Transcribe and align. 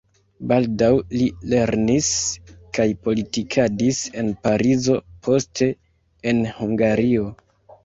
Baldaŭ 0.51 0.87
li 1.19 1.27
lernis 1.51 2.09
kaj 2.79 2.87
politikadis 3.05 4.01
en 4.23 4.33
Parizo, 4.49 4.99
poste 5.29 5.71
en 6.33 6.45
Hungario. 6.59 7.31